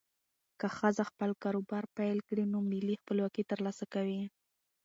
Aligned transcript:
که 0.59 0.67
ښځه 0.77 1.03
خپل 1.09 1.31
کاروبار 1.43 1.83
پیل 1.97 2.17
کړي، 2.27 2.43
نو 2.53 2.57
مالي 2.69 2.95
خپلواکي 3.01 3.43
ترلاسه 3.51 3.85
کوي. 3.93 4.21